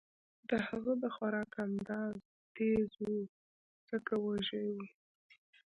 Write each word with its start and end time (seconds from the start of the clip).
د 0.49 0.51
هغه 0.67 0.93
د 1.03 1.05
خوراک 1.15 1.53
انداز 1.65 2.15
تېز 2.55 2.89
و 3.05 3.11
ځکه 3.89 4.13
وږی 4.23 4.65
و 4.75 4.77